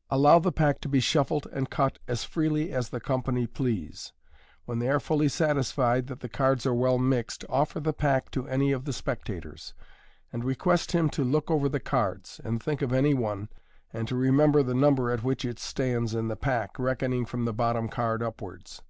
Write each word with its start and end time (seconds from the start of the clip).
—Allow 0.16 0.38
the 0.38 0.52
pack 0.52 0.80
to 0.82 0.88
be 0.88 1.00
shuffled 1.00 1.48
and 1.52 1.68
cut 1.68 1.98
as 2.06 2.22
freely 2.22 2.72
as 2.72 2.90
the 2.90 3.00
company 3.00 3.48
please. 3.48 4.12
When 4.64 4.78
they 4.78 4.88
are 4.88 5.00
fully 5.00 5.26
satisfied 5.26 6.06
that 6.06 6.20
the 6.20 6.28
cards 6.28 6.64
are 6.66 6.72
well 6.72 6.98
mixed, 6.98 7.44
offer 7.48 7.80
the 7.80 7.92
pack 7.92 8.30
to 8.30 8.46
any 8.46 8.70
of 8.70 8.84
the 8.84 8.92
spectators, 8.92 9.74
and 10.32 10.44
request 10.44 10.92
him 10.92 11.10
to 11.10 11.24
look 11.24 11.50
over 11.50 11.68
the 11.68 11.80
cards, 11.80 12.40
and 12.44 12.62
think 12.62 12.80
of 12.80 12.92
any 12.92 13.12
one, 13.12 13.48
and 13.92 14.06
to 14.06 14.14
re 14.14 14.30
member 14.30 14.62
the 14.62 14.72
number 14.72 15.10
at 15.10 15.24
which 15.24 15.44
it 15.44 15.58
stands 15.58 16.14
in 16.14 16.28
the 16.28 16.36
pack, 16.36 16.78
reckoning 16.78 17.26
from 17.26 17.44
the 17.44 17.52
bottom 17.52 17.88
card 17.88 18.22
upwards. 18.22 18.82